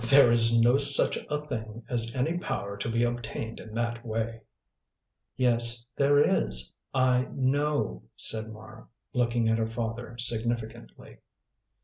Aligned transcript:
There 0.09 0.31
is 0.31 0.59
no 0.59 0.79
such 0.79 1.19
a 1.29 1.45
thing 1.45 1.83
as 1.87 2.15
any 2.15 2.39
power 2.39 2.75
to 2.75 2.89
be 2.89 3.03
obtained 3.03 3.59
in 3.59 3.75
that 3.75 4.03
way." 4.03 4.41
"Yes 5.35 5.85
there 5.95 6.17
is. 6.17 6.73
I 6.91 7.27
know," 7.31 8.01
said 8.15 8.51
Mara, 8.51 8.87
looking 9.13 9.47
at 9.47 9.59
her 9.59 9.67
father 9.69 10.17
significantly. 10.17 11.19